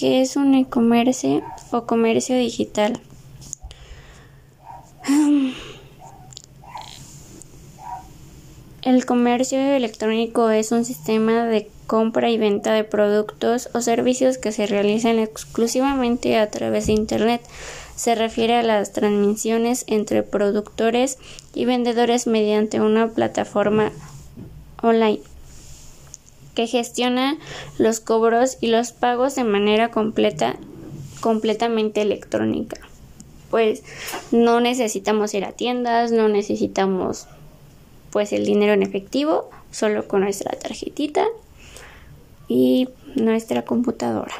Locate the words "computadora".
43.62-44.34